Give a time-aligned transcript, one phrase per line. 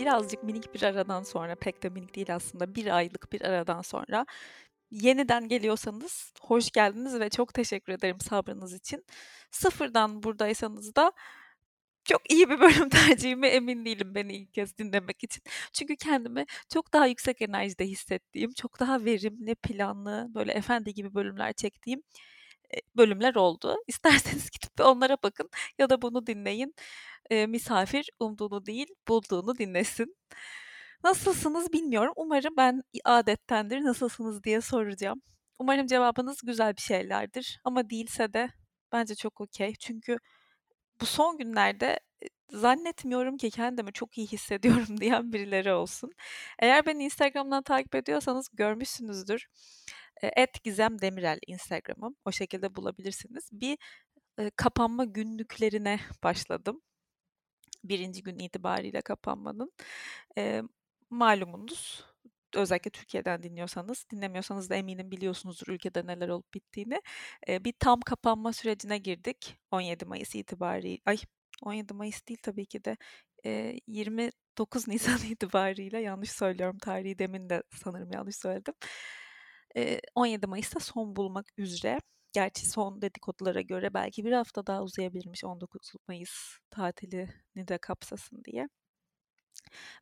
[0.00, 4.26] birazcık minik bir aradan sonra, pek de minik değil aslında, 1 aylık bir aradan sonra
[4.90, 9.04] yeniden geliyorsanız hoş geldiniz ve çok teşekkür ederim sabrınız için.
[9.50, 11.12] Sıfırdan buradaysanız da
[12.04, 15.42] çok iyi bir bölüm tercihime emin değilim beni ilk kez dinlemek için.
[15.72, 21.52] Çünkü kendimi çok daha yüksek enerjide hissettiğim, çok daha verimli, planlı, böyle efendi gibi bölümler
[21.52, 22.02] çektiğim
[22.96, 23.76] bölümler oldu.
[23.88, 26.74] İsterseniz gidip onlara bakın ya da bunu dinleyin.
[27.30, 30.16] Eee, misafir umduğunu değil, bulduğunu dinlesin.
[31.04, 32.12] Nasılsınız bilmiyorum.
[32.16, 35.22] Umarım ben adettendir nasılsınız diye soracağım.
[35.58, 38.50] Umarım cevabınız güzel bir şeylerdir ama değilse de
[38.92, 39.74] bence çok okay.
[39.80, 40.18] Çünkü
[41.00, 42.00] bu son günlerde
[42.52, 46.12] zannetmiyorum ki kendimi çok iyi hissediyorum diyen birileri olsun.
[46.58, 49.46] Eğer beni Instagram'dan takip ediyorsanız görmüşsünüzdür.
[50.22, 52.16] Eee, @gizemdemirel Instagram'ım.
[52.24, 53.48] O şekilde bulabilirsiniz.
[53.52, 53.78] Bir,
[54.38, 56.82] eee, kapanma günlüklerine başladım.
[57.84, 58.22] 1.
[58.22, 59.72] gün itibariyle kapanmanın.
[60.38, 60.62] Eee,
[61.10, 62.04] malumunuz,
[62.56, 67.02] özellikle Türkiye'den dinliyorsanız, dinlemiyorsanız da eminim biliyorsunuzdur ülkede neler olup bittiğini.
[67.48, 71.18] Eee, bir tam kapanma sürecine girdik 17 Mayıs itibari ay
[71.64, 72.96] 17 Mayıs değil tabii ki de,
[73.44, 78.74] eee, 29 Nisan itibariyle yanlış söylüyorum tarihi demin de sanırım yanlış söyledim.
[79.76, 81.98] Eee, 17 Mayıs'ta son bulmak üzere.
[82.32, 86.30] Gerçi son dedikodulara göre belki 1 hafta daha uzayabilirmiş 19 Mayıs
[86.70, 88.68] tatilini de kapsasın diye.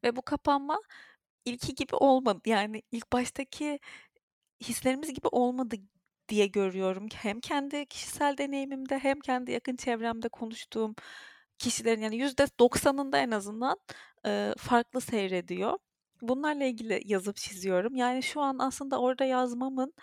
[0.04, 0.80] Ve bu kapanma
[1.44, 2.40] ilki gibi olmadı.
[2.46, 3.80] Yani ilk baştaki
[4.64, 5.76] hislerimiz gibi olmadı
[6.28, 7.08] diye görüyorum.
[7.14, 10.94] Hem kendi kişisel deneyimimde hem kendi yakın çevremde konuştuğum
[11.58, 13.78] kişilerin yani %90'ında en azından,
[14.58, 15.78] farklı seyrediyor.
[16.22, 17.96] Bunlarla ilgili yazıp çiziyorum.
[17.96, 19.94] Yani şu an aslında orada yazmamın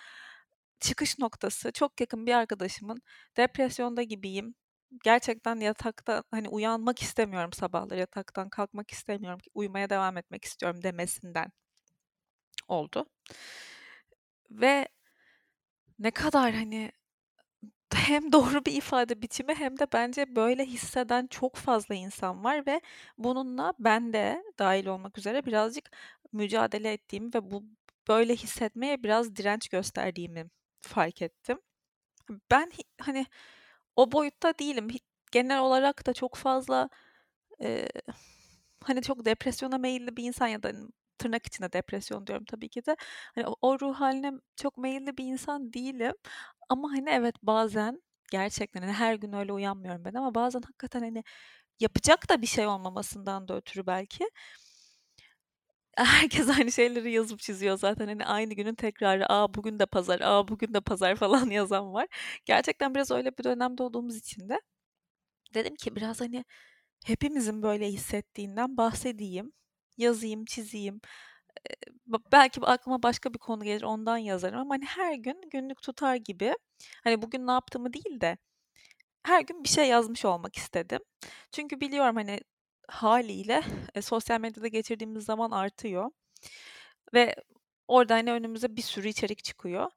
[0.79, 3.01] çıkış noktası çok yakın bir arkadaşımın
[3.37, 4.55] "Depresyonda gibiyim.
[5.03, 11.51] Gerçekten yatakta, hani, uyanmak istemiyorum sabahları, yataktan kalkmak istemiyorum, uyumaya devam etmek istiyorum." demesinden
[12.67, 13.05] oldu.
[14.51, 14.87] Ve
[15.99, 16.91] ne kadar, hani,
[18.09, 22.81] hem doğru bir ifade biçimi hem de bence böyle hisseden çok fazla insan var ve
[23.17, 25.91] bununla ben de dâhil olmak üzere birazcık
[26.31, 27.63] mücadele ettiğimi ve bu
[28.07, 30.45] böyle hissetmeye biraz direnç gösterdiğimi
[30.81, 31.59] fark ettim.
[32.51, 33.25] Ben hani,
[33.95, 34.87] o boyutta değilim.
[35.31, 36.89] Genel olarak da çok fazla,
[37.61, 37.89] eee,
[38.83, 40.73] hani, çok depresyona meyilli bir insan ya da,
[41.17, 42.95] tırnak içinde depresyon diyorum tabii ki de.
[43.35, 46.13] Hani, o ruh hâline çok meyilli bir insan değilim
[46.69, 51.23] ama, hani, evet bazen gerçekten, hani, her gün öyle uyanmıyorum ben ama bazen hakikaten, hani,
[51.79, 54.25] yapacak da bir şey olmamasından da ötürü belki
[55.97, 58.07] herkes aynı şeyleri yazıp çiziyor zaten.
[58.07, 59.25] Hani, aynı günün tekrarı.
[59.33, 62.07] "A, bugün de pazar, a, bugün de pazar." falan yazan var.
[62.45, 64.61] Gerçekten biraz öyle bir dönemde olduğumuz için de
[65.55, 66.45] dedim ki biraz, hani,
[67.05, 69.53] hepimizin böyle hissettiğinden bahsedeyim,
[69.97, 71.01] yazayım, çizeyim.
[72.31, 76.53] Belki aklıma başka bir konu gelir, ondan yazarım ama, hani, her gün günlük tutar gibi,
[77.03, 78.37] hani, bugün ne yaptığımı değil de
[79.23, 80.99] her gün bir şey yazmış olmak istedim.
[81.53, 82.39] Çünkü biliyorum, hani,
[82.89, 83.63] hâliyle,
[83.95, 86.11] eee, sosyal medyada geçirdiğimiz zaman artıyor
[87.13, 87.35] ve
[87.87, 89.91] orada, hani, önümüze bir sürü içerik çıkıyor.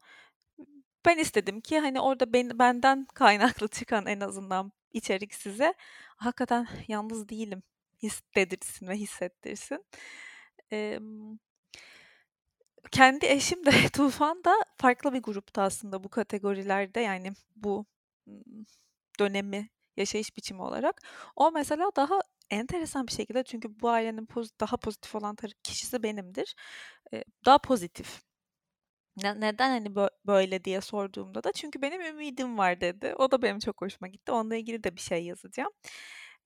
[1.06, 5.74] Ben istedim ki, hani, orada beni benden kaynaklı çıkan en azından içerik size
[6.16, 7.62] hakikaten yalnız değilim
[8.02, 9.84] his dedirtsin ve hissettirsin.
[10.70, 11.38] Emm
[12.92, 17.86] kendi eşim de Tufan da farklı bir grupta aslında bu kategorilerde, yani, bu,
[19.20, 21.02] dönemi yaşayış biçimi olarak.
[21.36, 22.20] O mesela daha
[22.50, 26.54] enteresan bir şekilde çünkü bu ailenin poz daha pozitif olan tarı kişisi benimdir.
[27.12, 28.22] Eee, daha pozitif.
[29.24, 33.14] Ne neden, hani, bö böyle diye sorduğumda da "Çünkü benim ümidim var." dedi.
[33.18, 34.32] O da benim çok hoşuma gitti.
[34.32, 35.72] Onunla ilgili de bir şey yazacağım.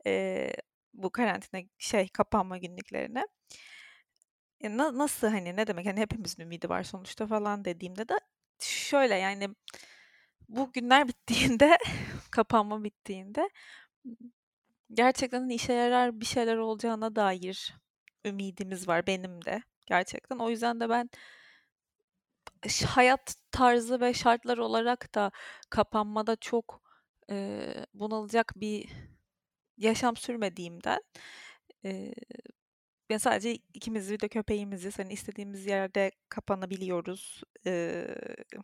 [0.07, 0.55] Eee,
[0.95, 3.27] bu karantina şey, kapanma günlüklerine.
[4.61, 8.15] E, na nasıl, hani, ne demek, hani, hepimizin ümidi var sonuçta falan dediğimde de
[8.61, 9.49] şöyle, yani,
[10.49, 11.79] bu günler bittiğinde,
[12.33, 13.51] kapanma bittiğinde,
[14.95, 17.75] gerçekten, işe yarar bir şeyler olacağına dair
[18.25, 20.39] ümidimiz var benim de gerçekten.
[20.39, 21.11] O yüzden de ben
[22.87, 25.31] hayat tarzı ve şartlar olarak da
[25.71, 26.83] kapanmada çok,
[27.29, 28.89] eee, bunalacak bir
[29.83, 31.01] yaşam sürmediğimden,
[31.85, 32.15] eee,
[33.11, 34.99] ya, sadece ikimiz bir de köpeğimiziz.
[34.99, 37.43] Hani, istediğimiz yerde kapanabiliyoruz.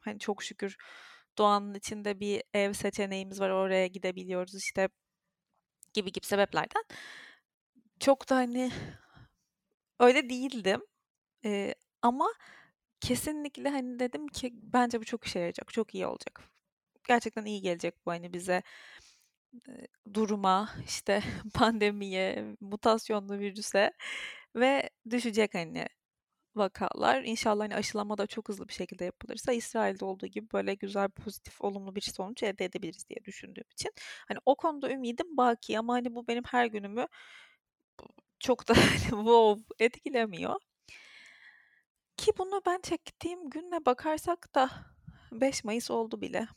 [0.05, 0.77] Hani, çok şükür
[1.39, 3.51] doğanın içinde bir ev seçeneğimiz var.
[3.51, 4.89] Oraya gidebiliyoruz, işte,
[5.95, 6.83] gibi gibi sebeplerden
[8.01, 8.71] çok da, hani,
[10.01, 10.81] öyle değildim.
[12.03, 12.29] Ama
[13.01, 16.41] kesinlikle, hani, dedim ki bence bu çok işe yarayacak, çok iyi olacak.
[17.09, 18.63] Gerçekten iyi gelecek bu, hani, bize,
[20.15, 21.23] duruma, işte,
[21.55, 23.93] pandemiye, mutasyonlu virüse
[24.57, 25.87] ve düşecek hani
[26.57, 27.23] vakalar.
[27.25, 31.61] İnşallah hani aşılama da çok hızlı bir şekilde yapılırsa İsrail'de olduğu gibi böyle güzel, pozitif,
[31.61, 33.93] olumlu bir sonuç elde edebiliriz diye düşündüğüm için.
[34.29, 37.07] Hani o konuda ümidim baki ama hani bu benim her günümü
[38.41, 40.61] çok da hani wow etkilemiyor.
[42.17, 44.71] Ki bunu ben çektiğim günle bakarsak da
[45.33, 46.49] 5 Mayıs oldu bile.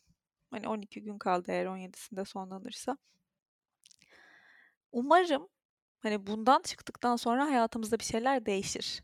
[0.52, 2.98] Hani 12 gün kaldı eğer 17'sinde sonlanırsa.
[4.92, 5.48] Umarım
[6.00, 9.04] hani bundan çıktıktan sonra hayatımızda bir şeyler değişir.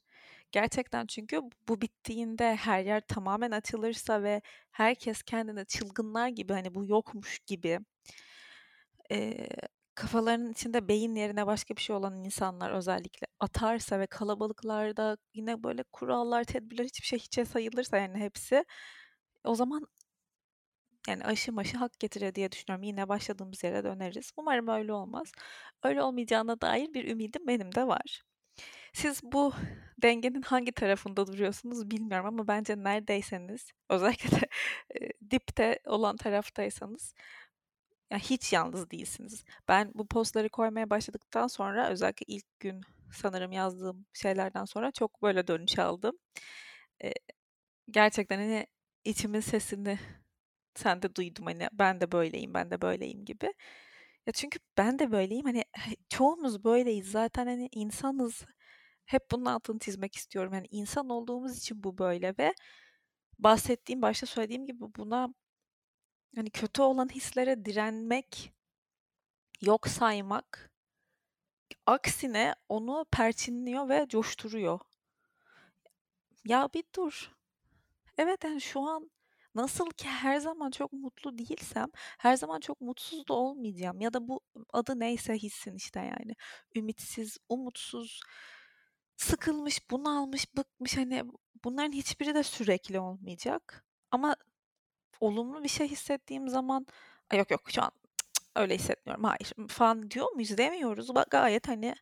[0.52, 4.42] Gerçekten çünkü bu bittiğinde her yer tamamen açılırsa ve
[4.72, 7.80] herkes kendine çılgınlar gibi hani bu yokmuş gibi
[9.12, 9.48] e,
[9.96, 15.84] kafalarının içinde beyin yerine başka bir şey olan insanlar özellikle atarsa ve kalabalıklarda yine böyle
[15.84, 18.66] kurallar, tedbirler hiçbir şey hiçe sayılırsa yani hepsi
[19.44, 19.88] o zaman
[21.08, 22.84] yani aşı maşı hak getirir diye düşünüyorum.
[22.84, 24.32] Yine başladığımız yere döneriz.
[24.38, 25.32] Umarım öyle olmaz.
[25.84, 28.24] Öyle olmayacağına dair bir ümidim benim de var.
[28.94, 29.54] Siz bu
[30.02, 34.48] dengenin hangi tarafında duruyorsunuz bilmiyorum ama bence neredeyseniz özellikle de
[35.32, 37.14] dipte olan taraftaysanız
[38.12, 39.44] ya hiç yalnız değilsiniz.
[39.68, 42.82] Ben bu postları koymaya başladıktan sonra özellikle ilk gün
[43.14, 46.18] sanırım yazdığım şeylerden sonra çok böyle dönüş aldım.
[47.04, 47.14] E,
[47.92, 48.68] gerçekten hani
[49.06, 50.00] içimin sesini
[50.78, 53.54] sen de duydum hani ben de böyleyim ben de böyleyim gibi.
[54.28, 55.64] Ya çünkü ben de böyleyim hani
[56.10, 58.46] çoğumuz böyleyiz zaten hani insanız
[59.06, 60.54] hep bunun altını çizmek istiyorum.
[60.54, 62.54] Yani insan olduğumuz için bu böyle ve
[63.40, 65.30] bahsettiğim, başta söylediğim gibi buna
[66.36, 68.54] hani kötü olan hislere direnmek,
[69.62, 70.72] yok saymak
[71.86, 74.80] aksine onu perçinliyor ve coşturuyor.
[76.46, 77.32] Ya bir dur.
[78.18, 79.12] Evet yani şu an
[79.58, 81.88] nasıl ki her zaman çok mutlu değilsem
[82.20, 84.02] her zaman çok mutsuz da olmayacağım.
[84.02, 84.42] Ya da bu
[84.74, 86.36] adı neyse hissin işte yani.
[86.76, 88.22] Ümitsiz, umutsuz,
[89.18, 91.24] sıkılmış, bunalmış, bıkmış hani
[91.64, 93.86] bunların hiçbiri de sürekli olmayacak.
[94.12, 94.36] Ama
[95.22, 96.88] olumlu bir şey hissettiğim zaman
[97.34, 97.92] yok yok şu an
[98.56, 101.16] öyle hissetmiyorum hayır falan diyor muyuz demiyoruz.
[101.16, 101.96] Bak gayet hani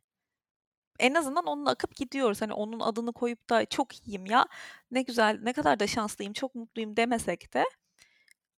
[0.99, 2.41] en azından onunla akıp gidiyoruz.
[2.41, 4.45] Hani onun adını koyup da çok iyiyim ya
[4.91, 7.65] ne güzel ne kadar da şanslıyım çok mutluyum demesek de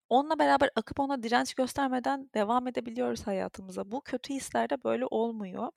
[0.10, 3.92] onunla beraber akıp ona direnç göstermeden devam edebiliyoruz hayatımıza.
[3.92, 5.72] Bu kötü hislerde böyle olmuyor.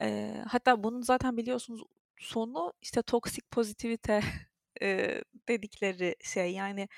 [0.00, 1.82] Eee, hatta bunun zaten biliyorsunuz
[2.20, 4.20] sonu işte toksik pozitivite
[4.80, 6.88] eee, dedikleri şey yani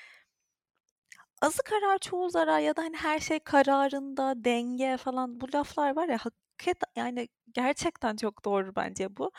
[1.42, 6.08] azı karar çoğu zarar ya da hani her şey kararında denge falan bu laflar var
[6.08, 6.18] ya
[6.58, 9.32] hakikaten yani gerçekten çok doğru bence bu.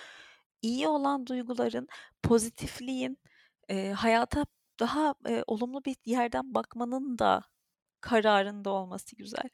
[0.62, 1.88] İyi olan duyguların,
[2.24, 3.20] pozitifliğin,
[3.70, 4.46] eee, hayata
[4.80, 7.42] daha eee, olumlu bir yerden bakmanın da
[8.02, 9.50] kararında olması güzel.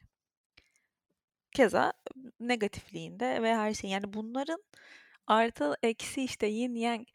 [1.52, 1.92] Keza
[2.40, 4.62] negatifliğinde ve her şey yani bunların
[5.26, 7.06] artı eksi işte yin yang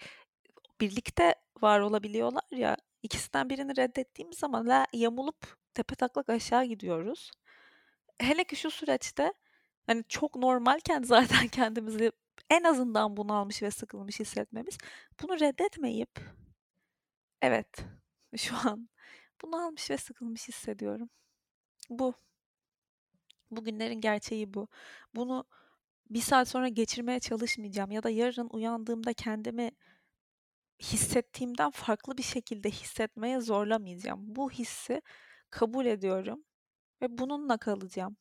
[0.81, 7.31] birlikte var olabiliyorlar ya ikisinden birini reddettiğimiz zaman la yamulup tepe taklak aşağı gidiyoruz.
[8.21, 9.33] Hele ki şu süreçte
[9.87, 12.11] hani çok normalken zaten kendimizi
[12.49, 14.77] en azından bunalmış ve sıkılmış hissetmemiz
[15.21, 16.19] bunu reddetmeyip
[17.41, 17.85] evet
[18.37, 18.89] şu an
[19.41, 21.09] bunalmış ve sıkılmış hissediyorum.
[21.89, 22.13] Bu
[23.51, 24.67] Bugünlerin gerçeği bu.
[25.15, 25.45] Bunu
[26.09, 29.71] bir saat sonra geçirmeye çalışmayacağım ya da yarın uyandığımda kendimi
[30.81, 34.19] hissettiğimden farklı bir şekilde hissetmeye zorlamayacağım.
[34.35, 35.01] Bu hissi
[35.49, 36.43] kabul ediyorum
[37.01, 38.17] ve bununla kalacağım.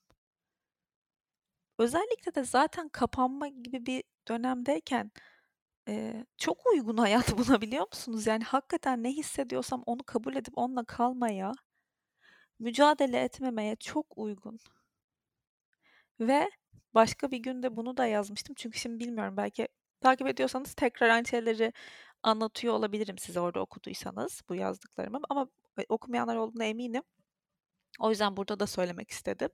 [1.80, 5.12] Özellikle de zaten kapanma gibi bir dönemdeyken
[5.88, 8.26] e, çok uygun hayat buna biliyor musunuz?
[8.26, 11.52] Yani hakikaten ne hissediyorsam onu kabul edip onunla kalmaya,
[12.58, 14.58] mücadele etmemeye çok uygun.
[16.20, 16.50] Ve
[16.94, 18.54] başka bir günde bunu da yazmıştım.
[18.58, 19.68] Çünkü şimdi bilmiyorum belki
[20.00, 21.72] takip ediyorsanız tekrar aynı şeyleri
[22.22, 25.20] anlatıyor olabilirim size orada okuduysanız bu yazdıklarımı.
[25.30, 27.02] Ama e, okumayanlar olduğuna eminim.
[28.00, 29.50] O yüzden burada da söylemek istedim.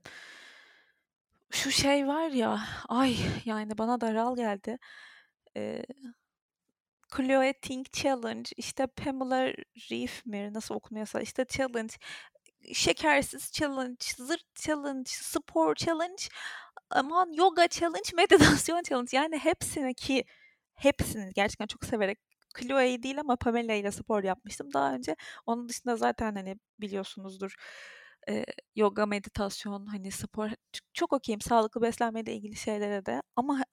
[1.51, 4.77] Şu şey var ya, ay yani bana daral geldi.
[5.57, 5.83] Ee,
[7.17, 9.53] Chloe Ting Challenge, işte Pamela
[9.91, 11.93] Reif mi nasıl okunuyorsa işte challenge
[12.73, 16.23] şekersiz challenge, zırt challenge, spor challenge,
[16.91, 19.17] aman yoga challenge, meditasyon challenge.
[19.17, 20.25] Yani hepsini ki
[20.73, 22.19] hepsini gerçekten çok severek
[22.59, 25.15] Chloe'yi değil ama Pamela ile spor yapmıştım daha önce.
[25.45, 27.55] Onun dışında zaten hani biliyorsunuzdur
[28.29, 30.49] e, yoga, meditasyon, hani spor
[30.93, 31.41] çok okeyim.
[31.41, 33.63] Sağlıklı beslenmeyle ilgili şeylere de ama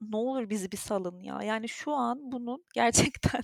[0.00, 1.42] ne olur bizi bir salın ya.
[1.42, 3.42] Yani şu an bunun gerçekten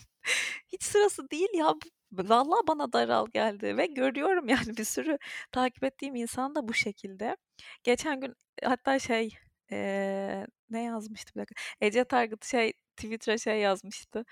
[0.72, 1.74] hiç sırası değil ya.
[2.12, 5.18] Vallahi bana daral geldi ve görüyorum yani bir sürü
[5.52, 7.36] takip ettiğim insan da bu şekilde.
[7.84, 8.34] Geçen gün
[8.64, 9.30] hatta şey
[9.72, 11.62] ee, ne yazmıştı bir dakika.
[11.80, 14.24] Ece Targıt şey Twitter'a şey yazmıştı.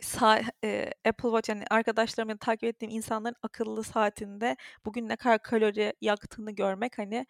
[0.00, 5.16] Sa eee, Apple Watch yani arkadaşlarım ya da takip ettiğim insanların akıllı saatinde bugün ne
[5.16, 7.26] kadar kalori yaktığını görmek hani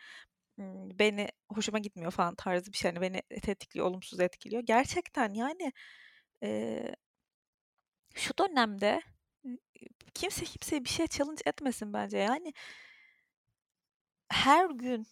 [0.99, 2.91] beni hoşuma gitmiyor falan tarzı bir şey.
[2.93, 4.63] Hani beni tetikliyor, olumsuz etkiliyor.
[4.63, 5.73] Gerçekten yani
[6.43, 6.97] eee
[8.15, 9.03] şu dönemde
[10.15, 12.19] kimse kimseye bir şeye challenge etmesin bence.
[12.19, 12.53] Yani
[14.31, 15.07] her gün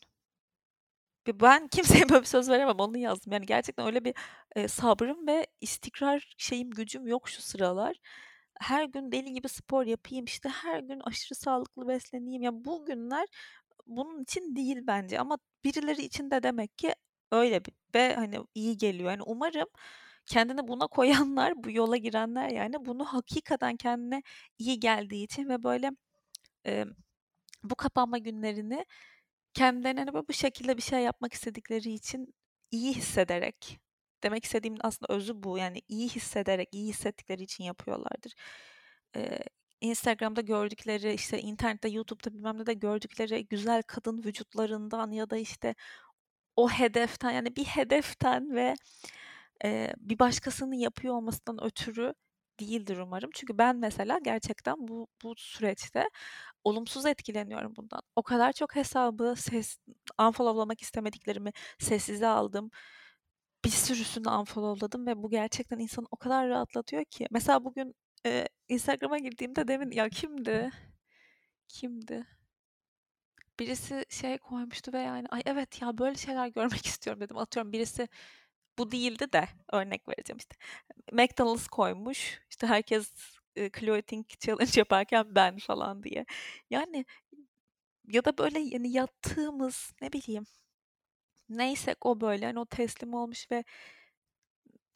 [1.28, 3.32] ben kimseye böyle bir söz veremem, onu yazdım.
[3.32, 4.14] Yani gerçekten öyle bir,
[4.56, 7.96] eee, sabrım ve istikrar şeyim, gücüm yok şu sıralar.
[8.60, 12.42] Her gün deli gibi spor yapayım, işte, her gün aşırı sağlıklı besleneyim.
[12.42, 13.26] Ya, bugünler
[13.86, 16.94] bunun için değil bence ama birileri için de demek ki
[17.32, 19.10] öyle bir ve, hani, iyi geliyor.
[19.10, 19.68] Yani, umarım
[20.26, 24.22] kendini buna koyanlar, bu yola girenler, yani, bunu hakikaten kendine
[24.58, 25.90] iyi geldiği için ve böyle,
[26.64, 26.90] emm,
[27.64, 28.86] bu kapanma günlerini
[29.54, 32.34] kendilerine, hani, böyle bu şekilde bir şey yapmak istedikleri için
[32.70, 33.78] iyi hissederek,
[34.24, 35.58] demek istediğimin aslında özü bu.
[35.58, 38.34] Yani, iyi hissederek, iyi hissettikleri için yapıyorlardır.
[39.16, 39.40] Eee,
[39.80, 45.74] Instagram'da gördükleri, işte, internette, YouTube'da bilmem nede gördükleri güzel kadın vücutlarından ya da, işte,
[46.56, 48.74] o hedeften, yani, bir hedeften ve,
[49.64, 52.14] eee, bir başkasının yapıyor olmasından ötürü
[52.60, 53.30] değildir umarım.
[53.34, 56.08] Çünkü ben mesela gerçekten bu bu süreçte
[56.64, 58.02] olumsuz etkileniyorum bundan.
[58.16, 59.78] O kadar çok hesabı ses
[60.20, 62.70] unfollow'lamak istemediklerimi sessize aldım.
[63.64, 67.26] Bir sürüsünü unfollow'ladım ve bu gerçekten insanı o kadar rahatlatıyor ki.
[67.30, 67.94] Mesela bugün,
[68.24, 70.70] eee, Instagram'a girdiğimde demin ya kimdi?
[71.68, 72.26] Kimdi?
[73.60, 77.36] Birisi şey koymuştu ve yani, "Ay, evet ya, böyle şeyler görmek istiyorum." dedim.
[77.38, 78.08] Atıyorum birisi
[78.82, 80.56] bu değildi de örnek vereceğim işte.
[81.12, 82.40] McDonald's koymuş.
[82.50, 83.12] İşte herkes,
[83.56, 86.26] eee, Chloe Ting challenge yaparken ben falan diye.
[86.70, 87.06] Yani
[88.08, 90.46] ya da böyle, yani, yattığımız, ne bileyim,
[91.50, 93.64] neysek o böyle, hani, o teslim olmuş ve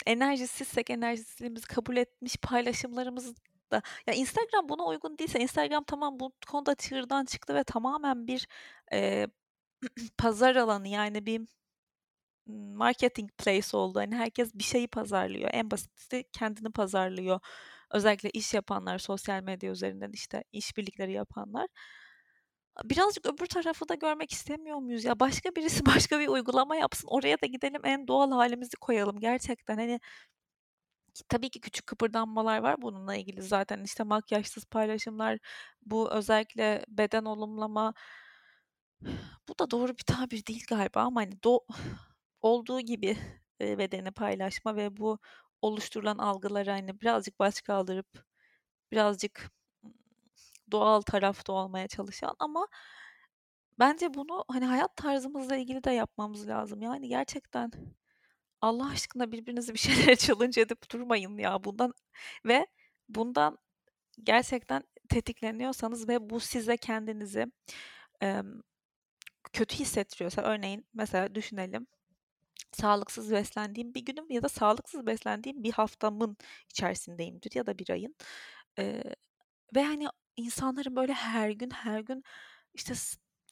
[0.07, 3.35] enerjisizsek enerjisizliğimizi kabul etmiş paylaşımlarımız
[3.73, 8.47] da ya, Instagram buna uygun değilse Instagram tamam bu konuda çığırdan çıktı ve tamamen bir,
[8.93, 9.29] eee,
[10.19, 11.43] pazar alanı, yani, bir
[12.47, 13.99] marketing place oldu.
[14.01, 15.51] Hani, herkes bir şeyi pazarlıyor.
[15.53, 17.41] En basiti kendini pazarlıyor.
[17.91, 21.67] Özellikle iş yapanlar, sosyal medya üzerinden, işte, işbirlikleri yapanlar.
[22.85, 25.21] Birazcık öbür tarafı da görmek istemiyor muyuz ya?
[25.21, 29.77] Başka birisi başka bir uygulama yapsın, oraya da gidelim, en doğal hâlimizi koyalım gerçekten.
[29.77, 30.01] Hani
[31.29, 33.85] tabii ki küçük kıpırdanmalar var bununla ilgili zaten.
[33.85, 35.39] İşte, makyajsız paylaşımlar,
[35.83, 37.95] bu özellikle beden olumlama
[39.49, 41.61] bu da doğru bir tabir değil galiba ama, hani, do
[42.43, 43.19] olduğu gibi,
[43.61, 45.19] eee, bedeni paylaşma ve bu
[45.63, 48.07] oluşturulan algıları, hani, birazcık başkaldırıp
[48.93, 49.51] birazcık,
[49.85, 49.95] ımm,
[50.73, 52.69] doğal tarafta olmaya çalışan ama
[53.79, 56.83] bence bunu, hani, hayat tarzımızla ilgili de yapmamız lazım.
[56.83, 57.71] Yani, gerçekten
[58.61, 61.65] Allah aşkına birbirinizi bir şeylere challenge edip durmayın ya.
[61.65, 61.95] Bundan
[62.47, 62.67] ve
[63.09, 63.59] bundan
[64.25, 67.47] gerçekten tetikleniyorsanız ve bu size kendinizi,
[68.23, 68.61] emm,
[69.53, 71.87] kötü hissettiriyorsa örneğin mesela düşünelim
[72.77, 76.37] sağlıksız beslendiğim bir günüm ya da sağlıksız beslendiğim bir haftamın
[76.71, 78.17] içerisindeyimdir ya da bir ayın.
[78.79, 79.05] Eee,
[79.77, 82.25] ve, hani, insanların böyle her gün her gün,
[82.75, 82.95] işte,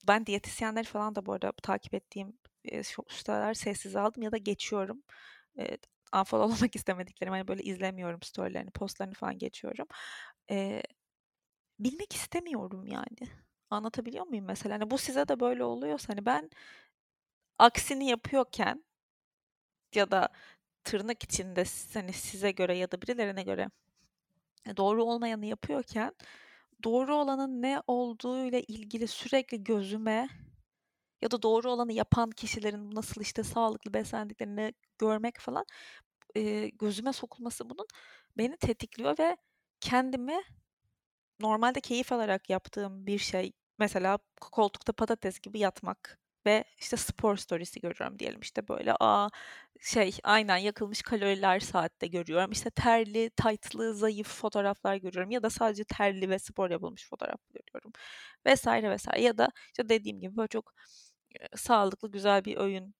[0.08, 4.36] ben diyetisyenleri falan da bu arada takip ettiğim, eee, şu sıralar sessize aldım ya da
[4.38, 5.02] geçiyorum.
[5.58, 5.78] Eee,
[6.16, 9.86] unfollow'lamak istemediklerim, hani, böyle izlemiyorum story'lerini, post'larını falan geçiyorum.
[10.50, 10.82] Eee,
[11.78, 13.30] bilmek istemiyorum yani.
[13.70, 14.74] Anlatabiliyor muyum mesela?
[14.74, 16.50] Hani, bu size de böyle oluyorsa, hani, ben
[17.58, 18.84] aksini yapıyorken
[19.96, 20.28] ya da
[20.84, 23.70] tırnak içinde hani, size göre ya da birilerine göre
[24.68, 26.14] e, doğru olmayanı yapıyorken
[26.84, 30.28] doğru olanın ne olduğuyla ilgili sürekli gözüme
[31.22, 35.66] ya da doğru olanı yapan kişilerin nasıl, işte, sağlıklı beslendiklerini görmek falan,
[36.36, 37.86] eee, gözüme sokulması bunun
[38.38, 39.36] beni tetikliyor ve
[39.80, 40.42] kendimi
[41.40, 47.36] normalde keyif alarak yaptığım bir şey, mesela ko koltukta patates gibi yatmak ve, işte, spor
[47.36, 49.28] storiesi görüyorum diyelim, işte, böyle, a,
[49.80, 52.52] şey, aynen yakılmış kaloriler saatte görüyorum.
[52.52, 57.92] İşte, terli, taytlı, zayıf fotoğraflar görüyorum ya da sadece terli ve spor yapılmış fotoğraf görüyorum
[58.46, 58.66] vs.
[58.66, 59.08] vs.
[59.22, 60.72] ya da, işte, dediğim gibi, böyle, çok,
[61.56, 62.94] sağlıklı, güzel bir öğün.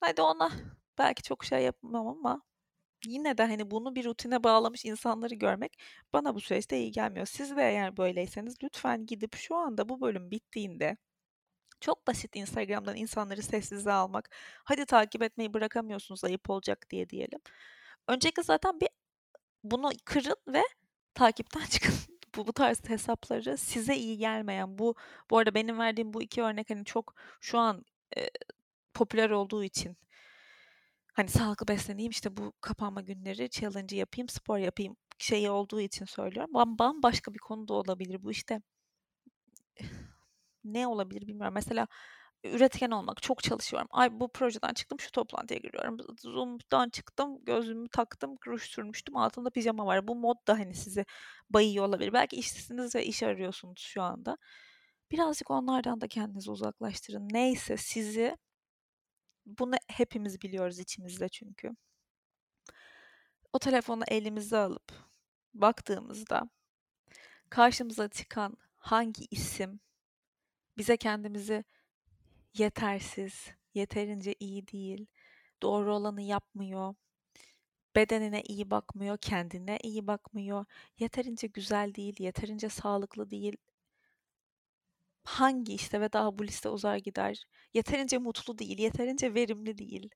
[0.00, 0.52] Hadi ona
[0.98, 2.42] belki çok şey yapmam ama
[3.06, 5.78] yine de, hani, bunu bir rutine bağlamış insanları görmek
[6.12, 7.26] bana bu süreçte iyi gelmiyor.
[7.26, 10.96] Siz de eğer böyleyseniz lütfen gidip şu anda bu bölüm bittiğinde
[11.84, 14.30] çok basit Instagram'dan insanları sessize almak.
[14.64, 17.40] Hadi takip etmeyi bırakamıyorsunuz ayıp olacak diye diyelim.
[18.08, 18.88] Öncelikle zaten bir
[19.64, 20.62] bunu kırın ve
[21.14, 21.94] takipten çıkın.
[22.36, 24.94] Bu bu tarz hesapları size iyi gelmeyen bu
[25.30, 27.84] bu arada benim verdiğim bu 2 örnek, hani, çok şu an,
[28.16, 28.30] eee,
[28.94, 29.96] popüler olduğu için
[31.12, 36.54] hani sağlıklı besleneyim işte bu kapanma günleri challenge yapayım, spor yapayım şeyi olduğu için söylüyorum.
[36.54, 38.60] Bam bambaşka bir konu da olabilir bu işte.
[40.64, 41.54] Ne olabilir bilmiyorum.
[41.54, 41.88] Mesela
[42.44, 43.22] üretken olmak.
[43.22, 43.88] Çok çalışıyorum.
[43.90, 45.96] Ay bu projeden çıktım şu toplantıya giriyorum.
[46.18, 50.08] Zoom'dan çıktım gözlüğümü taktım ruj sürmüştüm altında pijama var.
[50.08, 51.04] Bu mod da hani sizi
[51.50, 52.12] bayıyor olabilir.
[52.12, 54.38] Belki işsizsiniz ve iş arıyorsunuz şu anda.
[55.10, 57.28] Birazcık onlardan da kendinizi uzaklaştırın.
[57.32, 58.36] Neyse sizi
[59.46, 61.70] bunu hepimiz biliyoruz içimizde çünkü.
[63.52, 64.92] O telefonu elimize alıp
[65.54, 66.42] baktığımızda
[67.50, 69.80] karşımıza çıkan hangi isim
[70.78, 71.64] bize kendimizi
[72.54, 75.06] yetersiz, yeterince iyi değil,
[75.62, 76.94] doğru olanı yapmıyor,
[77.96, 80.64] bedenine iyi bakmıyor, kendine iyi bakmıyor,
[80.98, 83.56] yeterince güzel değil, yeterince sağlıklı değil.
[85.24, 87.44] Hangi işte ve daha bu liste uzar gider.
[87.74, 90.10] Yeterince mutlu değil, yeterince verimli değil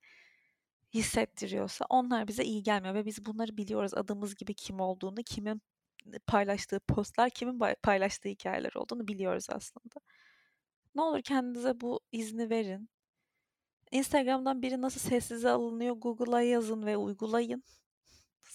[0.94, 5.62] hissettiriyorsa onlar bize iyi gelmiyor ve biz bunları biliyoruz adımız gibi kim olduğunu, kimin
[6.26, 9.94] paylaştığı postlar, kimin paylaştığı hikayeler olduğunu biliyoruz aslında.
[10.99, 12.90] Ne olur kendinize bu izni verin.
[13.90, 17.62] Instagram'dan biri nasıl sessize alınıyor Google'a yazın ve uygulayın.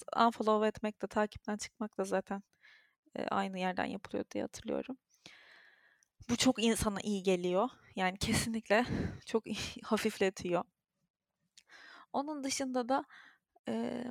[0.26, 2.42] Unfollow etmek de takipten çıkmak da zaten
[3.16, 4.96] e, aynı yerden yapılıyor diye hatırlıyorum.
[6.30, 7.68] Bu çok insana iyi geliyor.
[7.96, 8.86] Yani kesinlikle
[9.26, 9.44] çok
[9.82, 10.64] hafifletiyor.
[12.12, 13.04] Onun dışında da
[13.68, 14.04] e,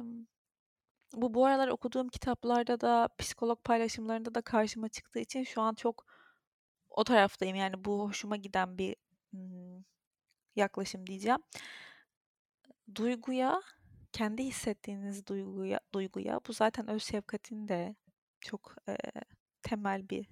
[1.14, 6.13] bu bu aralar okuduğum kitaplarda da psikolog paylaşımlarında da karşıma çıktığı için şu an çok
[6.94, 7.56] o taraftayım.
[7.56, 8.96] Yani bu hoşuma giden bir
[10.56, 11.40] yaklaşım diyeceğim.
[12.96, 13.62] Duyguya,
[14.12, 17.96] kendi hissettiğiniz duyguya, duyguya bu zaten öz şefkatin de
[18.42, 18.98] çok e,
[19.62, 20.28] temel bir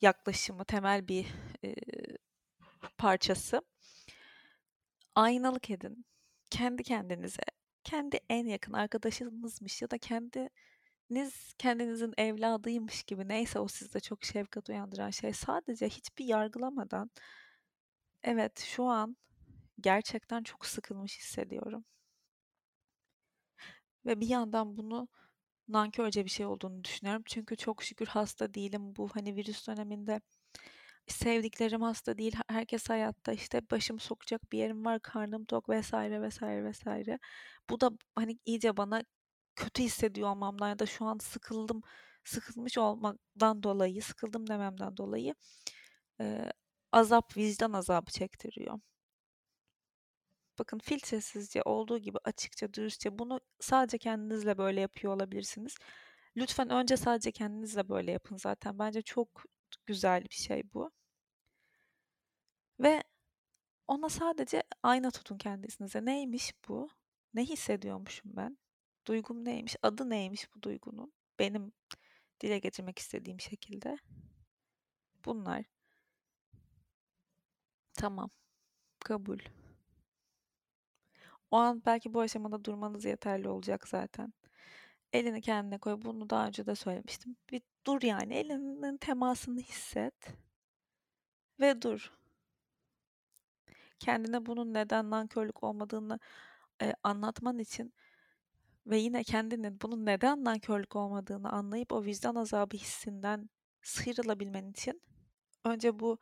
[0.00, 1.26] yaklaşımı, temel bir
[1.64, 1.74] e,
[2.98, 3.62] parçası.
[5.14, 6.06] Aynalık edin.
[6.50, 7.42] Kendi kendinize,
[7.84, 9.98] kendi en yakın arkadaşınızmış ya da
[11.14, 17.10] kendiniz kendinizin evladıymış gibi neyse o sizde çok şefkat uyandıran şey sadece hiçbir yargılamadan
[18.22, 19.16] evet şu an
[19.80, 21.84] gerçekten çok sıkılmış hissediyorum.
[24.06, 25.08] Ve bir yandan bunu
[25.68, 27.22] nankörce bir şey olduğunu düşünüyorum.
[27.26, 28.96] Çünkü çok şükür hasta değilim.
[28.96, 30.20] Bu hani virüs döneminde
[31.08, 32.36] sevdiklerim hasta değil.
[32.48, 37.18] Herkes hayatta işte başım sokacak bir yerim var, karnım tok vesaire vesaire vesaire.
[37.70, 39.02] Bu da hani iyice bana
[39.56, 41.82] kötü hissediyor olmamdan ya da şu an sıkıldım,
[42.24, 45.34] sıkılmış olmaktan dolayı, sıkıldım dememden dolayı
[46.20, 46.52] e,
[46.92, 48.80] azap, vicdan azabı çektiriyor.
[50.58, 55.76] Bakın filtresizce olduğu gibi açıkça, dürüstçe bunu sadece kendinizle böyle yapıyor olabilirsiniz.
[56.36, 58.78] Lütfen önce sadece kendinizle böyle yapın zaten.
[58.78, 59.44] Bence çok
[59.86, 60.90] güzel bir şey bu.
[62.80, 63.02] Ve
[63.88, 66.04] ona sadece ayna tutun kendisinize.
[66.04, 66.88] Neymiş bu?
[67.34, 68.58] Ne hissediyormuşum ben?
[69.06, 69.76] Duygum neymiş?
[69.82, 71.12] Adı neymiş bu duygunun?
[71.38, 71.72] Benim
[72.40, 73.98] dile getirmek istediğim şekilde.
[75.24, 75.64] Bunlar.
[77.94, 78.30] Tamam.
[79.04, 79.38] Kabul.
[81.50, 84.32] O an belki bu aşamada durmanız yeterli olacak zaten.
[85.12, 86.02] Elini kendine koy.
[86.02, 87.36] Bunu daha önce de söylemiştim.
[87.50, 88.34] Bir dur yani.
[88.34, 90.14] Elinin temasını hisset.
[91.60, 92.12] Ve dur.
[93.98, 96.18] Kendine bunun neden nankörlük olmadığını
[96.82, 97.94] e, anlatman için
[98.86, 103.50] ve yine kendinin bunun neden nankörlük olmadığını anlayıp o vicdan azabı hissinden
[103.82, 105.02] sıyrılabilmen için
[105.64, 106.18] önce bu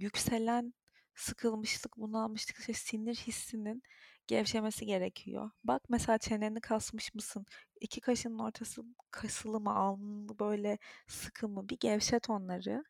[0.00, 0.74] yükselen
[1.14, 3.82] sıkılmışlık, bunalmışlık, işte sinir hissinin
[4.26, 5.50] gevşemesi gerekiyor.
[5.64, 7.46] Bak mesela çeneni kasmış mısın?
[7.80, 11.68] İki kaşının ortası kasılı mı, alnın böyle sıkı mı?
[11.68, 12.84] Bir gevşet onları.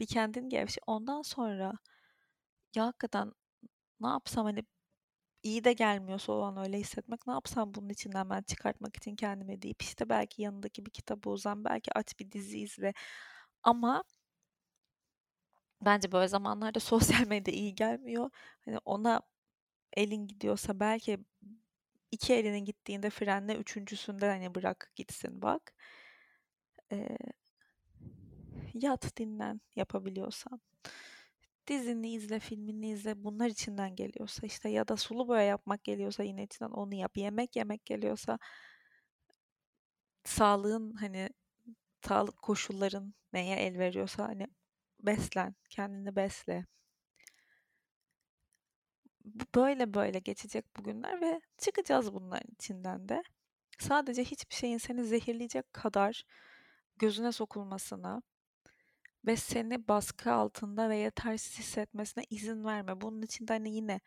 [0.00, 0.80] Bir kendin gevşe.
[0.86, 1.72] Ondan sonra
[2.76, 3.32] ya hakikaten
[4.00, 4.64] ne yapsam hani
[5.42, 9.62] iyi de gelmiyorsa o an öyle hissetmek ne yapsam bunun içinden ben çıkartmak için kendime
[9.62, 12.94] deyip işte belki yanındaki bir kitabı uzan belki aç bir dizi izle
[13.62, 14.04] ama
[15.80, 16.80] bence böyle zamanlarda
[17.20, 18.30] sosyal medya iyi gelmiyor.
[18.64, 19.20] Hani ona
[19.96, 21.18] elin gidiyorsa belki
[22.12, 25.74] iki elinin gittiğinde frenle üçüncüsünde hani bırak gitsin bak.
[26.90, 27.16] Ee,
[28.74, 30.60] yat dinlen yapabiliyorsan.
[31.66, 33.24] Dizini izle, filmini izle.
[33.24, 37.16] Bunlar içinden geliyorsa işte ya da sulu boya yapmak geliyorsa yine içinden onu yap.
[37.16, 38.38] Yemek yemek geliyorsa
[40.24, 41.28] sağlığın hani
[42.08, 44.46] sağlık koşulların neye el veriyorsa hani
[45.00, 46.66] beslen, kendini besle.
[49.24, 53.22] Bu böyle böyle geçecek bugünler ve çıkacağız bunların içinden de.
[53.78, 56.24] Sadece hiçbir şeyin seni zehirleyecek kadar
[56.98, 58.22] gözüne sokulmasına
[59.26, 63.00] ve seni baskı altında ve yetersiz hissetmesine izin verme.
[63.00, 64.00] Bunun için de hani yine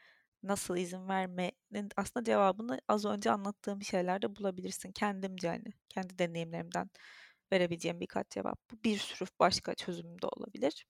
[0.43, 4.91] nasıl izin vermenin aslında cevabını az önce anlattığım şeylerde bulabilirsin.
[4.91, 6.89] Kendimce hani kendi deneyimlerimden
[7.53, 8.60] verebileceğim birkaç cevap.
[8.71, 10.86] Bu bir sürü başka çözüm de olabilir.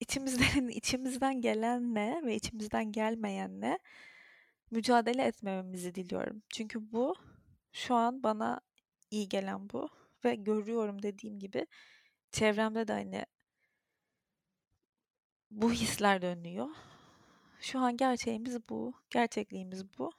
[0.00, 3.78] İçimizden içimizden gelenle ve içimizden gelmeyenle
[4.70, 6.42] mücadele etmememizi diliyorum.
[6.54, 7.14] Çünkü bu
[7.72, 8.60] şu an bana
[9.10, 11.66] iyi gelen bu ve görüyorum dediğim gibi
[12.32, 13.24] çevremde de hani
[15.50, 16.68] bu hisler dönüyor.
[17.60, 20.10] Şu an gerçeğimiz bu, gerçekliğimiz bu.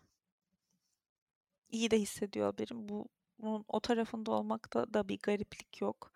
[1.69, 2.89] İyi de hissediyor olabilirim.
[2.89, 3.09] Bu
[3.39, 6.11] bunun o tarafında olmakta da bir gariplik yok.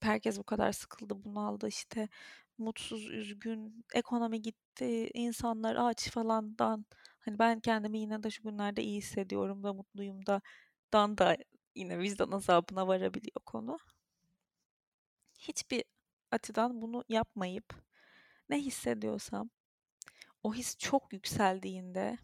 [0.00, 2.08] Herkes bu kadar sıkıldı, bunaldı işte
[2.58, 6.86] mutsuz, üzgün, ekonomi gitti, insanlar aç falandan.
[7.20, 10.40] Hani ben kendimi yine de şu günlerde iyi hissediyorum da mutluyum da
[10.92, 11.36] dan da
[11.74, 13.78] yine vicdan azabına varabiliyor konu.
[15.38, 15.84] Hiçbir
[16.30, 17.74] açıdan bunu yapmayıp
[18.48, 19.50] ne hissediyorsam
[20.42, 22.18] o his çok yükseldiğinde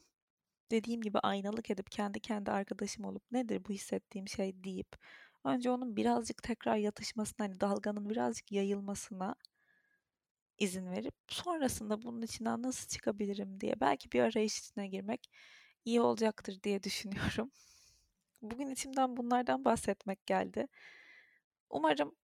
[0.71, 4.97] dediğim gibi aynalık edip kendi kendi arkadaşım olup nedir bu hissettiğim şey deyip
[5.45, 9.35] önce onun birazcık tekrar yatışmasına hani dalganın birazcık yayılmasına
[10.59, 15.31] izin verip sonrasında bunun içinden nasıl çıkabilirim diye belki bir arayış içine girmek
[15.85, 17.51] iyi olacaktır diye düşünüyorum.
[18.43, 20.67] Bugün içimden bunlardan bahsetmek geldi.
[21.71, 22.17] Umarım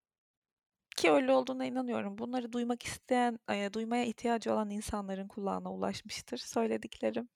[0.97, 2.19] ki öyle olduğuna inanıyorum.
[2.19, 3.39] Bunları duymak isteyen,
[3.73, 7.29] duymaya ihtiyacı olan insanların kulağına ulaşmıştır söylediklerim.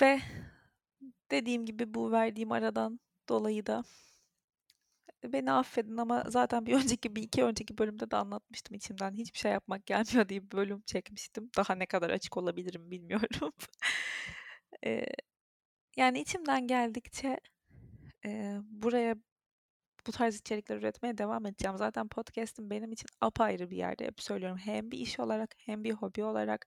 [0.00, 0.20] Ve
[1.30, 3.84] dediğim gibi bu verdiğim aradan dolayı da
[5.24, 9.52] beni affedin ama zaten bir önceki bir iki önceki bölümde de anlatmıştım içimden hiçbir şey
[9.52, 11.50] yapmak gelmiyor diye bir bölüm çekmiştim.
[11.56, 13.52] Daha ne kadar açık olabilirim bilmiyorum.
[14.86, 15.06] ee,
[15.96, 17.40] yani içimden geldikçe
[18.26, 19.16] e, buraya
[20.06, 21.78] bu tarz içerikler üretmeye devam edeceğim.
[21.78, 24.06] Zaten podcast'im benim için apayrı bir yerde.
[24.06, 26.66] Hep söylüyorum hem bir iş olarak hem bir hobi olarak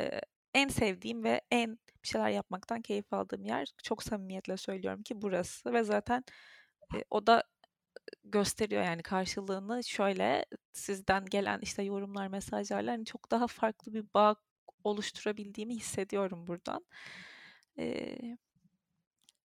[0.00, 0.20] e,
[0.54, 3.68] en sevdiğim ve en bir şeyler yapmaktan keyif aldığım yer.
[3.82, 6.24] Çok samimiyetle söylüyorum ki burası ve zaten
[6.94, 7.44] e, o da
[8.24, 14.36] gösteriyor yani karşılığını şöyle sizden gelen işte yorumlar, mesajlarla hani çok daha farklı bir bağ
[14.84, 16.84] oluşturabildiğimi hissediyorum buradan.
[17.82, 18.38] Ee,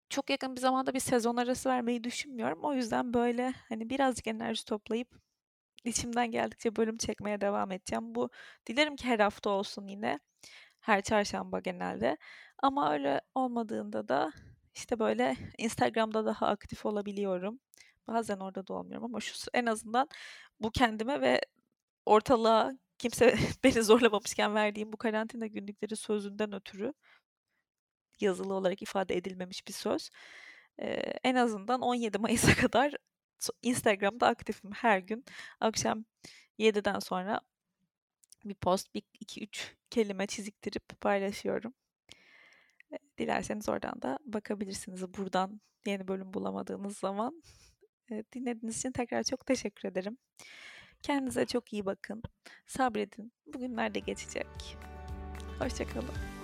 [0.09, 2.59] çok yakın bir zamanda bir sezon arası vermeyi düşünmüyorum.
[2.63, 5.07] O yüzden böyle hani birazcık enerji toplayıp
[5.85, 8.15] içimden geldikçe bölüm çekmeye devam edeceğim.
[8.15, 8.29] Bu
[8.67, 10.19] dilerim ki her hafta olsun yine.
[10.81, 12.17] Her çarşamba genelde.
[12.63, 14.31] Ama öyle olmadığında da
[14.75, 17.59] işte böyle Instagram'da daha aktif olabiliyorum.
[18.07, 20.09] Bazen orada da olmuyorum ama şu en azından
[20.59, 21.41] bu kendime ve
[22.05, 26.93] ortalığa kimse beni zorlamamışken verdiğim bu karantina günlükleri sözünden ötürü
[28.21, 30.09] yazılı olarak ifade edilmemiş bir söz.
[30.79, 30.85] Ee,
[31.23, 32.93] en azından 17 Mayıs'a kadar
[33.61, 35.25] Instagram'da aktifim her gün.
[35.59, 36.05] Akşam
[36.59, 37.41] 7'den sonra
[38.45, 41.73] bir post, bir iki üç kelime çiziktirip paylaşıyorum.
[43.17, 45.13] Dilerseniz oradan da bakabilirsiniz.
[45.13, 47.43] Buradan yeni bölüm bulamadığınız zaman.
[48.09, 50.17] Dinlediğiniz için tekrar çok teşekkür ederim.
[51.01, 52.23] Kendinize çok iyi bakın.
[52.67, 53.31] Sabredin.
[53.53, 54.47] Bugünler de geçecek.
[55.59, 56.36] Hoşçakalın.